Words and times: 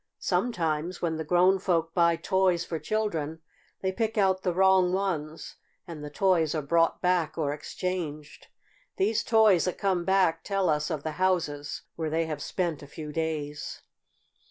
"Sometimes, 0.17 0.99
when 1.03 1.17
the 1.17 1.23
grown 1.23 1.59
folk 1.59 1.93
buy 1.93 2.15
toys 2.15 2.65
for 2.65 2.79
children 2.79 3.39
they 3.81 3.91
pick 3.91 4.17
out 4.17 4.41
the 4.41 4.51
wrong 4.51 4.91
ones, 4.91 5.57
and 5.85 6.03
the 6.03 6.09
toys 6.09 6.55
are 6.55 6.63
brought 6.63 7.03
back 7.03 7.37
or 7.37 7.53
exchanged. 7.53 8.47
These 8.97 9.23
toys 9.23 9.65
that 9.65 9.77
come 9.77 10.03
back 10.03 10.43
tell 10.43 10.69
us 10.69 10.89
of 10.89 11.03
the 11.03 11.11
houses 11.21 11.83
where 11.97 12.09
they 12.09 12.25
have 12.25 12.41
spent 12.41 12.81
a 12.81 12.87
few 12.87 13.11
days. 13.11 13.83